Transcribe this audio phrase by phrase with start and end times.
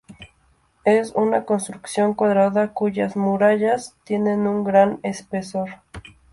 [0.83, 5.69] Es una construcción cuadrada cuyas murallas tienen un gran espesor.